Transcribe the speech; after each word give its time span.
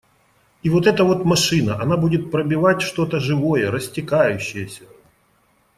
И 0.63 0.69
вот 0.71 0.87
эта 0.87 1.03
вот 1.03 1.25
машина, 1.25 1.79
она 1.79 1.95
будет 1.95 2.31
пробивать 2.31 2.81
что-то 2.81 3.19
живое, 3.19 3.69
растекающееся. 3.69 4.85